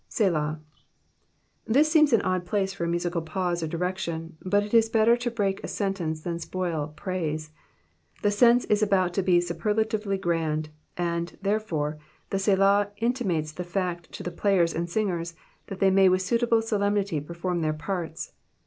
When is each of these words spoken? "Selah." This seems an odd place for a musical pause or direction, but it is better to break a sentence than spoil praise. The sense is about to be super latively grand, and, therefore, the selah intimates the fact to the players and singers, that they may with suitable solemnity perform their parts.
"Selah." 0.17 0.59
This 1.67 1.91
seems 1.91 2.11
an 2.11 2.23
odd 2.23 2.43
place 2.43 2.73
for 2.73 2.85
a 2.85 2.87
musical 2.87 3.21
pause 3.21 3.61
or 3.61 3.67
direction, 3.67 4.35
but 4.43 4.63
it 4.63 4.73
is 4.73 4.89
better 4.89 5.15
to 5.17 5.29
break 5.29 5.63
a 5.63 5.67
sentence 5.67 6.21
than 6.21 6.39
spoil 6.39 6.91
praise. 6.95 7.51
The 8.23 8.31
sense 8.31 8.65
is 8.65 8.81
about 8.81 9.13
to 9.13 9.21
be 9.21 9.39
super 9.39 9.75
latively 9.75 10.19
grand, 10.19 10.69
and, 10.97 11.37
therefore, 11.43 11.99
the 12.31 12.39
selah 12.39 12.89
intimates 12.97 13.51
the 13.51 13.63
fact 13.63 14.11
to 14.13 14.23
the 14.23 14.31
players 14.31 14.73
and 14.73 14.89
singers, 14.89 15.35
that 15.67 15.79
they 15.79 15.91
may 15.91 16.09
with 16.09 16.23
suitable 16.23 16.63
solemnity 16.63 17.21
perform 17.21 17.61
their 17.61 17.71
parts. 17.73 18.33